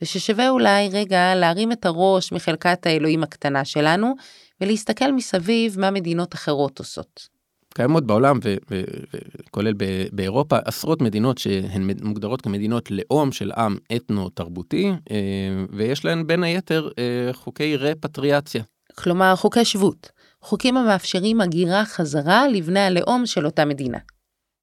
[0.02, 4.14] וששווה אולי רגע להרים את הראש מחלקת האלוהים הקטנה שלנו,
[4.62, 7.28] ולהסתכל מסביב מה מדינות אחרות עושות.
[7.74, 8.40] קיימות בעולם,
[9.50, 9.74] וכולל
[10.12, 15.16] באירופה, עשרות מדינות שהן מוגדרות כמדינות לאום של עם אתנו-תרבותי, אה,
[15.70, 18.64] ויש להן בין היתר אה, חוקי רפטריאציה.
[18.96, 20.12] כלומר, חוקי שבות.
[20.46, 23.98] חוקים המאפשרים הגירה חזרה לבני הלאום של אותה מדינה.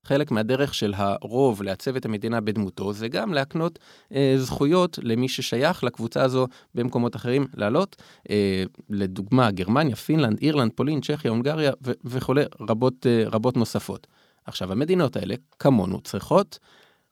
[0.07, 3.79] חלק מהדרך של הרוב לעצב את המדינה בדמותו זה גם להקנות
[4.15, 7.97] אה, זכויות למי ששייך לקבוצה הזו במקומות אחרים לעלות.
[8.31, 11.73] אה, לדוגמה, גרמניה, פינלנד, אירלנד, פולין, צ'כיה, הונגריה
[12.05, 14.07] וכולי, רבות, אה, רבות נוספות.
[14.45, 16.59] עכשיו, המדינות האלה, כמונו, צריכות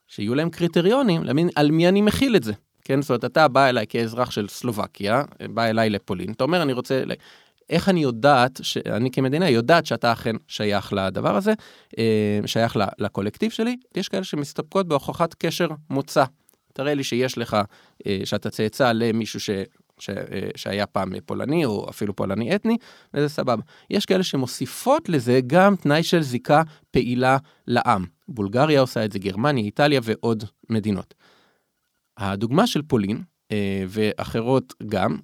[0.06, 2.52] שיהיו להם קריטריונים למין, על מי אני מכיל את זה.
[2.85, 5.22] כן, זאת אומרת, אתה בא אליי כאזרח של סלובקיה,
[5.54, 7.04] בא אליי לפולין, אתה אומר, אני רוצה
[7.70, 11.52] איך אני יודעת, שאני כמדינה יודעת שאתה אכן שייך לדבר הזה,
[11.98, 16.24] אה, שייך לקולקטיב שלי, יש כאלה שמסתפקות בהוכחת קשר מוצא.
[16.72, 17.56] תראה לי שיש לך,
[18.06, 19.50] אה, שאתה צאצא למישהו ש...
[19.98, 22.76] ש, אה, שהיה פעם פולני או אפילו פולני אתני,
[23.14, 23.62] וזה סבבה.
[23.90, 28.04] יש כאלה שמוסיפות לזה גם תנאי של זיקה פעילה לעם.
[28.28, 31.14] בולגריה עושה את זה, גרמניה, איטליה ועוד מדינות.
[32.18, 33.22] הדוגמה של פולין,
[33.88, 35.16] ואחרות גם,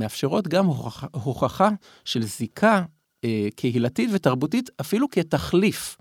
[0.00, 1.68] מאפשרות גם הוכחה, הוכחה
[2.04, 2.84] של זיקה
[3.24, 5.96] אה, קהילתית ותרבותית, אפילו כתחליף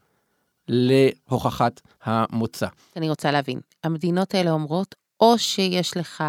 [0.67, 2.67] להוכחת המוצא.
[2.95, 6.23] אני רוצה להבין, המדינות האלה אומרות, או שיש לך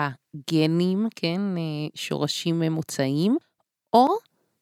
[0.51, 3.37] גנים, כן, אה, שורשים ממוצעים,
[3.93, 4.07] או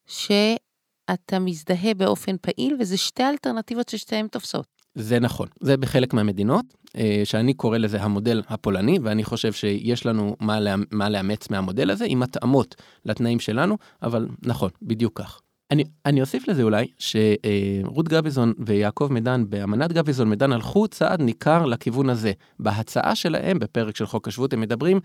[0.07, 4.78] שאתה מזדהה באופן פעיל, וזה שתי אלטרנטיבות ששתיהן תופסות.
[4.95, 6.65] זה נכון, זה בחלק מהמדינות,
[6.97, 11.91] אה, שאני קורא לזה המודל הפולני, ואני חושב שיש לנו מה, לה, מה לאמץ מהמודל
[11.91, 12.75] הזה, עם התאמות
[13.05, 15.41] לתנאים שלנו, אבל נכון, בדיוק כך.
[15.71, 21.65] אני, אני אוסיף לזה אולי שרות גביזון ויעקב מדן באמנת גביזון מדן הלכו צעד ניכר
[21.65, 22.33] לכיוון הזה.
[22.61, 25.01] בהצעה שלהם בפרק של חוק השבות הם מדברים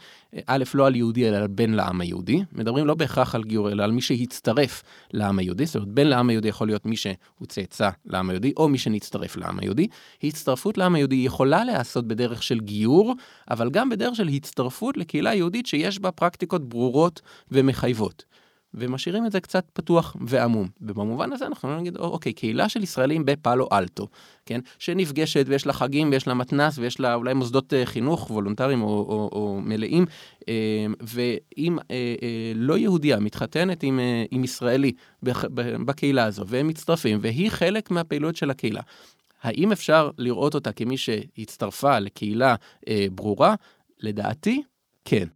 [0.47, 3.83] א' לא על יהודי אלא על בן לעם היהודי, מדברים לא בהכרח על גיור אלא
[3.83, 7.89] על מי שהצטרף לעם היהודי, זאת אומרת בן לעם היהודי יכול להיות מי שהוא צאצא
[8.05, 9.87] לעם היהודי או מי שנצטרף לעם היהודי.
[10.23, 13.13] הצטרפות לעם היהודי יכולה להיעשות בדרך של גיור,
[13.51, 17.21] אבל גם בדרך של הצטרפות לקהילה יהודית שיש בה פרקטיקות ברורות
[17.51, 18.33] ומחייבות.
[18.73, 20.67] ומשאירים את זה קצת פתוח ועמום.
[20.81, 24.07] ובמובן הזה אנחנו נגיד, אוקיי, קהילה של ישראלים בפאלו אלטו,
[24.45, 24.59] כן?
[24.79, 28.87] שנפגשת ויש לה חגים ויש לה מתנ"ס ויש לה אולי מוסדות אה, חינוך וולונטריים או,
[28.87, 30.05] או, או מלאים,
[30.49, 32.15] אה, ואם אה,
[32.55, 33.99] לא יהודייה מתחתנת עם,
[34.31, 34.91] עם ישראלי
[35.85, 38.81] בקהילה הזו והם מצטרפים והיא חלק מהפעילות של הקהילה.
[39.43, 42.55] האם אפשר לראות אותה כמי שהצטרפה לקהילה
[42.87, 43.55] אה, ברורה?
[43.99, 44.63] לדעתי,
[45.05, 45.27] כן.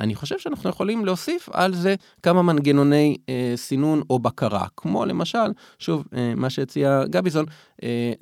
[0.00, 5.52] אני חושב שאנחנו יכולים להוסיף על זה כמה מנגנוני אה, סינון או בקרה, כמו למשל,
[5.78, 7.44] שוב, אה, מה שהציע גביזון,
[7.82, 8.12] אה,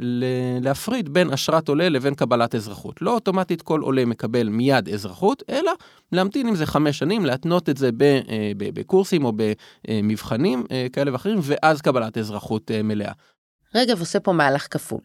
[0.61, 3.02] להפריד בין אשרת עולה לבין קבלת אזרחות.
[3.02, 5.72] לא אוטומטית כל עולה מקבל מיד אזרחות, אלא
[6.12, 9.33] להמתין עם זה חמש שנים, להתנות את זה אה, בקורסים או
[9.88, 13.12] במבחנים אה, כאלה ואחרים, ואז קבלת אזרחות אה, מלאה.
[13.74, 15.00] רגב עושה פה מהלך כפול.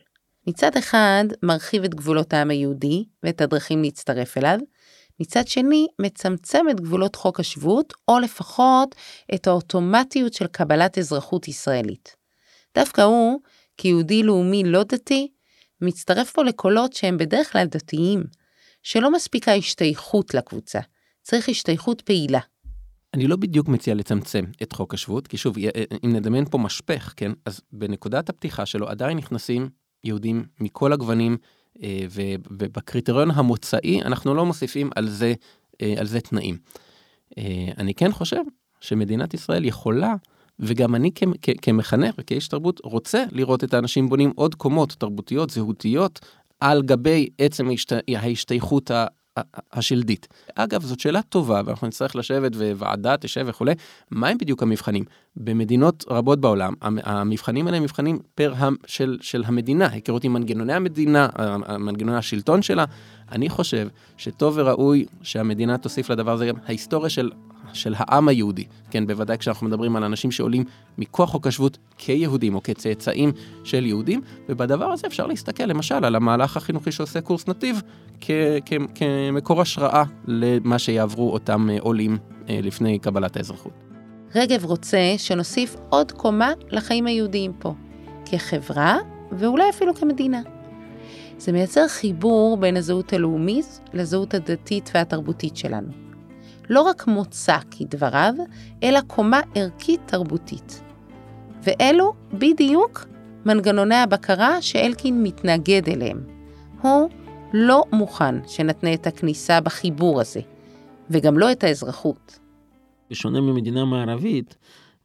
[0.48, 4.60] מצד אחד, מרחיב את גבולות העם היהודי ואת הדרכים להצטרף אליו,
[5.20, 8.96] מצד שני, מצמצם את גבולות חוק השבות, או לפחות
[9.36, 12.16] את האוטומטיות של קבלת אזרחות ישראלית.
[12.76, 13.40] דווקא הוא,
[13.78, 15.28] כיהודי לאומי לא דתי,
[15.82, 18.24] מצטרף פה לקולות שהם בדרך כלל דתיים,
[18.84, 20.80] שלא מספיקה השתייכות לקבוצה,
[21.22, 22.40] צריך השתייכות פעילה.
[23.14, 25.56] אני לא בדיוק מציע לצמצם את חוק השבות, כי שוב,
[26.06, 29.70] אם נדמיין פה משפך, כן, אז בנקודת הפתיחה שלו עדיין נכנסים
[30.04, 31.38] יהודים מכל הגוונים, אה,
[31.82, 35.34] ובקריטריון המוצאי אנחנו לא מוסיפים על זה,
[35.82, 36.58] אה, על זה תנאים.
[37.38, 38.42] אה, אני כן חושב
[38.80, 40.16] שמדינת ישראל יכולה,
[40.60, 41.12] וגם אני
[41.62, 46.20] כמחנך וכאיש תרבות רוצה לראות את האנשים בונים עוד קומות תרבותיות, זהותיות,
[46.60, 47.68] על גבי עצם
[48.16, 48.92] ההשתייכות
[49.74, 50.28] השלדית.
[50.56, 53.74] אגב, זאת שאלה טובה, ואנחנו נצטרך לשבת וועדה תשב וכולי,
[54.12, 55.04] מהם בדיוק המבחנים?
[55.38, 58.54] במדינות רבות בעולם, המבחנים האלה הם מבחנים פר
[58.86, 61.28] של, של המדינה, היכרות עם מנגנוני המדינה,
[61.80, 62.86] מנגנוני השלטון שלה.
[63.32, 67.32] אני חושב שטוב וראוי שהמדינה תוסיף לדבר הזה גם ההיסטוריה של
[67.76, 70.64] של העם היהודי, כן, בוודאי כשאנחנו מדברים על אנשים שעולים
[70.98, 73.32] מכוח חוק השבות כיהודים או כצאצאים
[73.64, 77.82] של יהודים, ובדבר הזה אפשר להסתכל למשל על המהלך החינוכי שעושה קורס נתיב
[78.96, 82.18] כמקור השראה למה שיעברו אותם אה, עולים
[82.50, 83.74] אה, לפני קבלת האזרחות.
[84.36, 87.74] רגב רוצה שנוסיף עוד קומה לחיים היהודיים פה,
[88.26, 88.98] כחברה
[89.32, 90.42] ואולי אפילו כמדינה.
[91.38, 96.05] זה מייצר חיבור בין הזהות הלאומית לזהות הדתית והתרבותית שלנו.
[96.70, 98.34] לא רק מוצא כדבריו,
[98.84, 100.82] אלא קומה ערכית תרבותית.
[101.64, 103.06] ואלו בדיוק
[103.46, 106.24] מנגנוני הבקרה שאלקין מתנגד אליהם.
[106.82, 107.10] הוא
[107.54, 110.42] לא מוכן שנתנה את הכניסה בחיבור הזה.
[111.10, 112.40] וגם לא את האזרחות.
[113.10, 114.56] בשונה ממדינה מערבית,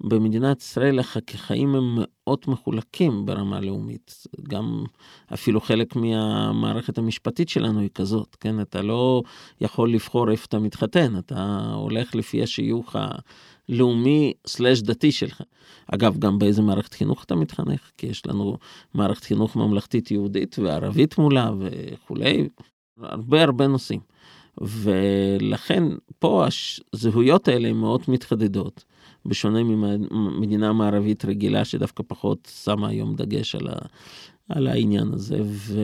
[0.01, 4.27] במדינת ישראל החיים הם מאוד מחולקים ברמה לאומית.
[4.49, 4.85] גם
[5.35, 8.61] אפילו חלק מהמערכת המשפטית שלנו היא כזאת, כן?
[8.61, 9.23] אתה לא
[9.61, 12.97] יכול לבחור איפה אתה מתחתן, אתה הולך לפי השיוך
[13.69, 15.43] הלאומי סלאש דתי שלך.
[15.87, 18.57] אגב, גם באיזה מערכת חינוך אתה מתחנך, כי יש לנו
[18.95, 22.49] מערכת חינוך ממלכתית יהודית וערבית מולה וכולי,
[23.03, 24.01] הרבה הרבה נושאים.
[24.61, 25.85] ולכן
[26.19, 26.47] פה
[26.93, 28.85] הזהויות האלה מאוד מתחדדות.
[29.27, 29.63] בשונה
[30.11, 33.75] ממדינה מערבית רגילה שדווקא פחות שמה היום דגש על, ה,
[34.49, 35.39] על העניין הזה.
[35.43, 35.81] ו...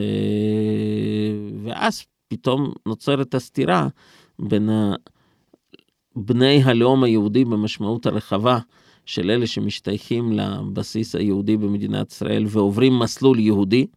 [1.63, 3.87] ואז פתאום נוצרת הסתירה
[4.39, 4.69] בין
[6.15, 8.59] בני הלאום היהודי במשמעות הרחבה
[9.05, 13.87] של אלה שמשתייכים לבסיס היהודי במדינת ישראל ועוברים מסלול יהודי,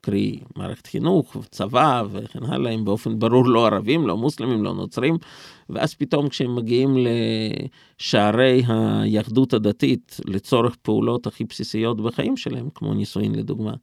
[0.00, 5.18] קרי מערכת חינוך, צבא וכן הלאה, הם באופן ברור לא ערבים, לא מוסלמים, לא נוצרים,
[5.70, 6.96] ואז פתאום כשהם מגיעים
[8.00, 13.74] לשערי היהדות הדתית לצורך פעולות הכי בסיסיות בחיים שלהם, כמו נישואין לדוגמה,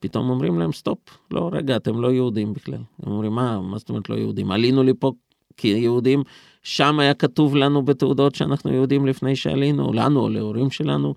[0.00, 0.98] פתאום אומרים להם סטופ,
[1.30, 2.80] לא, רגע, אתם לא יהודים בכלל.
[3.02, 4.50] הם אומרים, מה, מה זאת אומרת לא יהודים?
[4.50, 5.12] עלינו לפה
[5.56, 6.22] כיהודים,
[6.62, 11.14] שם היה כתוב לנו בתעודות שאנחנו יהודים לפני שעלינו, לנו או להורים שלנו.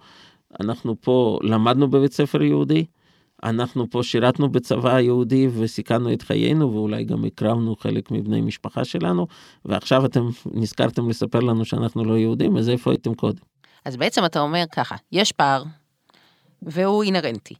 [0.59, 2.85] אנחנו פה למדנו בבית ספר יהודי,
[3.43, 9.27] אנחנו פה שירתנו בצבא היהודי וסיכנו את חיינו ואולי גם הקרבנו חלק מבני משפחה שלנו,
[9.65, 13.41] ועכשיו אתם נזכרתם לספר לנו שאנחנו לא יהודים, אז איפה הייתם קודם?
[13.85, 15.63] אז בעצם אתה אומר ככה, יש פער,
[16.61, 17.55] והוא אינהרנטי,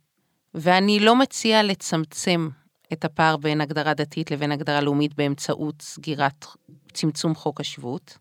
[0.54, 2.50] ואני לא מציע לצמצם
[2.94, 6.46] את הפער בין הגדרה דתית לבין הגדרה לאומית באמצעות סגירת
[6.94, 8.18] צמצום חוק השבות,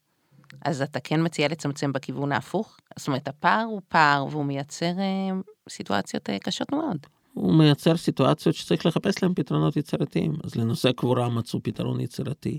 [0.65, 2.77] אז אתה כן מציע לצמצם בכיוון ההפוך?
[2.97, 5.31] זאת אומרת, הפער הוא פער והוא מייצר אה,
[5.69, 6.99] סיטואציות אה, קשות מאוד.
[7.39, 10.35] הוא מייצר סיטואציות שצריך לחפש להם פתרונות יצירתיים.
[10.45, 12.59] אז לנושא קבורה מצאו פתרון יצירתי,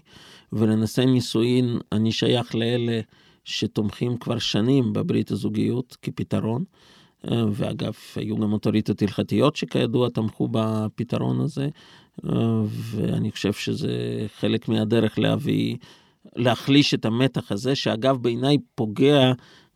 [0.54, 3.00] ולנושא נישואין אני שייך לאלה
[3.46, 6.64] שתומכים כבר שנים בברית הזוגיות כפתרון.
[7.52, 11.70] ואגב, היו גם אוטוריטות הלכתיות שכידוע תמכו בפתרון הזה,
[12.70, 15.76] ואני חושב שזה חלק מהדרך להביא,
[16.36, 19.32] להחליש את המתח הזה, שאגב בעיניי פוגע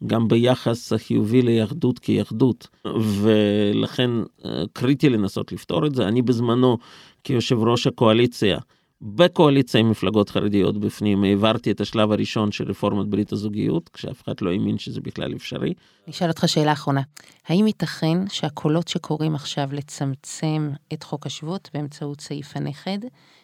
[0.08, 4.10] גם ביחס החיובי ליהדות כיהדות, ולכן
[4.46, 6.08] אה, קריטי לנסות לפתור את זה.
[6.08, 6.78] אני בזמנו,
[7.24, 8.58] כיושב ראש הקואליציה,
[9.02, 14.34] בקואליציה עם מפלגות חרדיות בפנים, העברתי את השלב הראשון של רפורמת ברית הזוגיות, כשאף אחד
[14.42, 15.74] לא האמין שזה בכלל אפשרי.
[16.06, 17.02] אני אשאל אותך שאלה אחרונה.
[17.48, 23.00] האם ייתכן שהקולות שקוראים עכשיו לצמצם את חוק השבות באמצעות סעיף הנכד,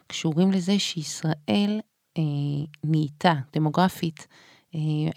[0.08, 1.80] קשורים לזה שישראל
[2.18, 2.24] אה,
[2.84, 4.28] נהייתה דמוגרפית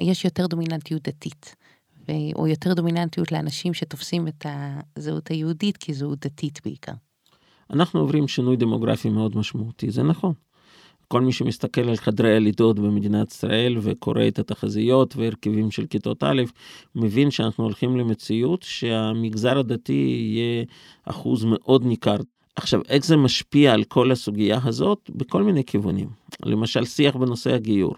[0.00, 1.56] יש יותר דומיננטיות דתית,
[2.36, 4.46] או יותר דומיננטיות לאנשים שתופסים את
[4.96, 6.92] הזהות היהודית כזהות דתית בעיקר.
[7.70, 10.32] אנחנו עוברים שינוי דמוגרפי מאוד משמעותי, זה נכון.
[11.08, 16.42] כל מי שמסתכל על חדרי הלידות במדינת ישראל וקורא את התחזיות והרכבים של כיתות א',
[16.94, 19.92] מבין שאנחנו הולכים למציאות שהמגזר הדתי
[20.32, 20.64] יהיה
[21.04, 22.16] אחוז מאוד ניכר.
[22.56, 25.10] עכשיו, איך זה משפיע על כל הסוגיה הזאת?
[25.14, 26.08] בכל מיני כיוונים.
[26.44, 27.94] למשל, שיח בנושא הגיור.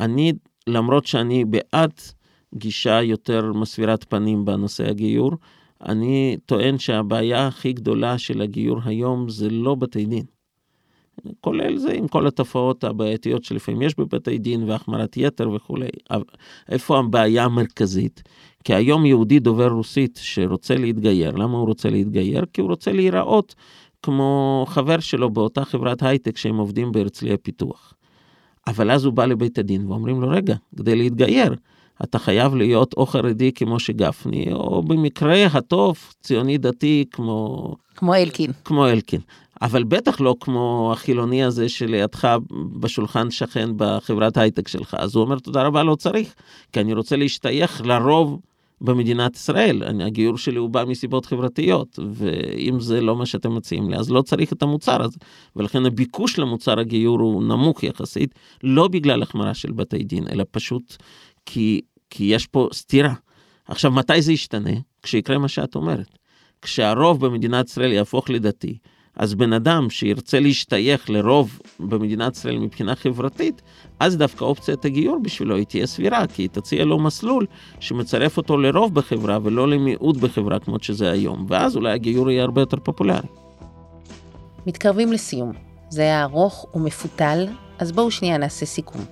[0.00, 0.32] אני
[0.66, 1.92] למרות שאני בעד
[2.54, 5.32] גישה יותר מסבירת פנים בנושא הגיור,
[5.86, 10.24] אני טוען שהבעיה הכי גדולה של הגיור היום זה לא בתי דין.
[11.40, 15.88] כולל זה עם כל התופעות הבעייתיות שלפעמים יש בבתי דין והחמרת יתר וכולי.
[16.68, 18.22] איפה הבעיה המרכזית?
[18.64, 22.44] כי היום יהודי דובר רוסית שרוצה להתגייר, למה הוא רוצה להתגייר?
[22.52, 23.54] כי הוא רוצה להיראות
[24.02, 27.93] כמו חבר שלו באותה חברת הייטק שהם עובדים בהרצליה פיתוח.
[28.66, 31.54] אבל אז הוא בא לבית הדין ואומרים לו, רגע, כדי להתגייר,
[32.04, 37.74] אתה חייב להיות או חרדי כמו שגפני, או במקרה הטוב ציוני דתי כמו...
[37.96, 38.50] כמו אלקין.
[38.64, 39.20] כמו אלקין.
[39.62, 42.36] אבל בטח לא כמו החילוני הזה שלידך
[42.80, 44.96] בשולחן שכן בחברת הייטק שלך.
[44.98, 46.34] אז הוא אומר, תודה רבה, לא צריך,
[46.72, 48.40] כי אני רוצה להשתייך לרוב
[48.84, 50.02] במדינת ישראל.
[50.02, 54.22] הגיור שלי הוא בא מסיבות חברתיות, ואם זה לא מה שאתם מציעים לי, אז לא
[54.22, 55.18] צריך את המוצר הזה.
[55.56, 60.96] ולכן הביקוש למוצר הגיור הוא נמוך יחסית, לא בגלל החמרה של בתי דין, אלא פשוט
[61.46, 63.14] כי, כי יש פה סתירה.
[63.68, 64.70] עכשיו, מתי זה ישתנה?
[65.02, 66.18] כשיקרה מה שאת אומרת.
[66.62, 68.78] כשהרוב במדינת ישראל יהפוך לדתי,
[69.16, 73.62] אז בן אדם שירצה להשתייך לרוב במדינת ישראל מבחינה חברתית,
[74.00, 77.46] אז דווקא אופציית הגיור בשבילו היא תהיה סבירה, כי היא תציע לו מסלול
[77.80, 82.60] שמצרף אותו לרוב בחברה ולא למיעוט בחברה כמו שזה היום, ואז אולי הגיור יהיה הרבה
[82.62, 83.28] יותר פופולרי.
[84.66, 85.52] מתקרבים לסיום.
[85.90, 87.46] זה היה ארוך ומפותל,
[87.78, 89.04] אז בואו שנייה נעשה סיכום.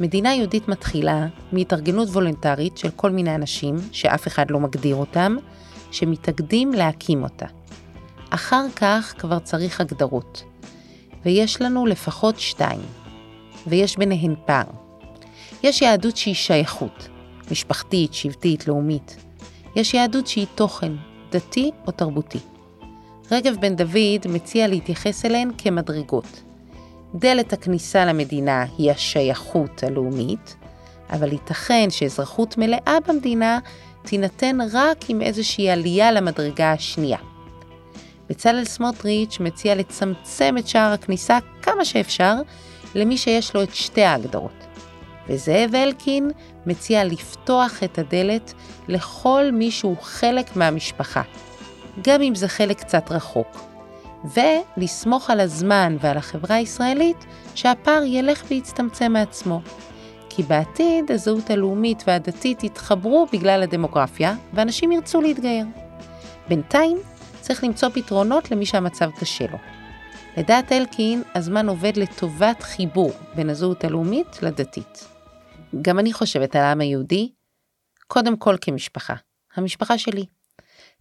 [0.00, 5.36] מדינה יהודית מתחילה מהתארגנות וולונטרית של כל מיני אנשים, שאף אחד לא מגדיר אותם,
[5.90, 7.46] שמתאגדים להקים אותה.
[8.30, 10.44] אחר כך כבר צריך הגדרות.
[11.24, 12.80] ויש לנו לפחות שתיים.
[13.66, 14.64] ויש ביניהן פער.
[15.62, 17.08] יש יהדות שהיא שייכות,
[17.50, 19.16] משפחתית, שבטית, לאומית.
[19.76, 20.92] יש יהדות שהיא תוכן,
[21.30, 22.38] דתי או תרבותי.
[23.30, 26.42] רגב בן דוד מציע להתייחס אליהן כמדרגות.
[27.14, 30.56] דלת הכניסה למדינה היא השייכות הלאומית,
[31.10, 33.58] אבל ייתכן שאזרחות מלאה במדינה
[34.02, 37.18] תינתן רק עם איזושהי עלייה למדרגה השנייה.
[38.30, 42.34] בצלאל סמוטריץ' מציע לצמצם את שער הכניסה כמה שאפשר
[42.94, 44.66] למי שיש לו את שתי ההגדרות.
[45.28, 46.30] וזאב אלקין
[46.66, 48.52] מציע לפתוח את הדלת
[48.88, 51.22] לכל מי שהוא חלק מהמשפחה,
[52.04, 53.60] גם אם זה חלק קצת רחוק,
[54.24, 59.60] ולסמוך על הזמן ועל החברה הישראלית שהפער ילך ויצטמצם מעצמו.
[60.28, 65.66] כי בעתיד הזהות הלאומית והדתית יתחברו בגלל הדמוגרפיה, ואנשים ירצו להתגייר.
[66.48, 66.98] בינתיים
[67.50, 69.58] צריך למצוא פתרונות למי שהמצב קשה לו.
[70.36, 75.08] לדעת אלקין, הזמן עובד לטובת חיבור בין הזהות הלאומית לדתית.
[75.82, 77.32] גם אני חושבת על העם היהודי,
[78.06, 79.14] קודם כל כמשפחה.
[79.54, 80.24] המשפחה שלי.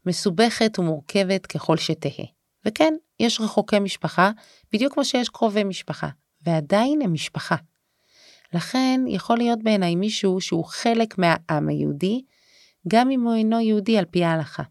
[0.06, 2.26] מסובכת ומורכבת ככל שתהא.
[2.66, 4.32] וכן, יש רחוקי משפחה,
[4.74, 6.10] בדיוק כמו שיש קרובי משפחה,
[6.46, 7.56] ועדיין הם משפחה.
[8.54, 12.22] לכן יכול להיות בעיניי מישהו שהוא חלק מהעם היהודי,
[12.88, 14.64] גם אם הוא אינו יהודי על פי ההלכה.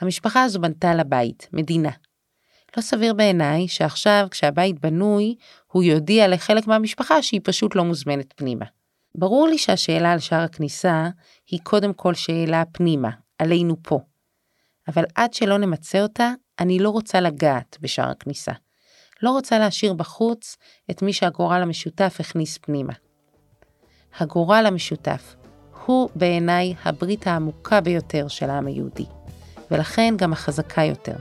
[0.00, 1.90] המשפחה הזו בנתה לה בית, מדינה.
[2.76, 5.34] לא סביר בעיניי שעכשיו כשהבית בנוי,
[5.66, 8.64] הוא יודיע לחלק מהמשפחה שהיא פשוט לא מוזמנת פנימה.
[9.14, 11.08] ברור לי שהשאלה על שער הכניסה
[11.46, 14.00] היא קודם כל שאלה פנימה, עלינו פה.
[14.88, 18.52] אבל עד שלא נמצה אותה, אני לא רוצה לגעת בשער הכניסה.
[19.22, 20.56] לא רוצה להשאיר בחוץ
[20.90, 22.92] את מי שהגורל המשותף הכניס פנימה.
[24.18, 25.36] הגורל המשותף
[25.86, 29.06] הוא בעיניי הברית העמוקה ביותר של העם היהודי,
[29.70, 31.16] ולכן גם החזקה יותר.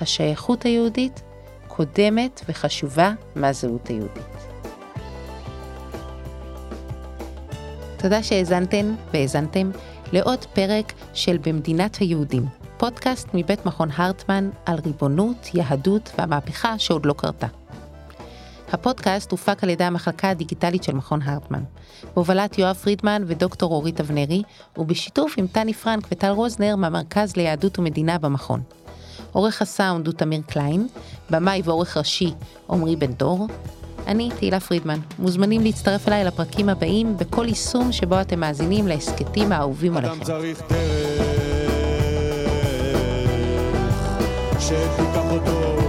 [0.00, 1.22] השייכות היהודית
[1.68, 4.26] קודמת וחשובה מהזהות היהודית.
[7.96, 9.70] תודה שהאזנתן והאזנתם
[10.12, 12.46] לעוד פרק של במדינת היהודים,
[12.76, 17.46] פודקאסט מבית מכון הרטמן על ריבונות, יהדות והמהפכה שעוד לא קרתה.
[18.74, 21.62] הפודקאסט הופק על ידי המחלקה הדיגיטלית של מכון הרטמן,
[22.14, 24.42] בהובלת יואב פרידמן ודוקטור אורית אבנרי,
[24.76, 28.62] ובשיתוף עם טני פרנק וטל רוזנר מהמרכז ליהדות ומדינה במכון.
[29.32, 30.88] עורך הסאונד הוא תמיר קליין,
[31.30, 32.32] במאי ועורך ראשי
[32.70, 33.46] עמרי בן דור.
[34.06, 39.96] אני תהילה פרידמן, מוזמנים להצטרף אליי לפרקים הבאים בכל יישום שבו אתם מאזינים להסכתים האהובים
[39.96, 40.24] אדם עליכם.
[40.24, 41.34] צריך דרך
[44.60, 45.83] שתיקח אותו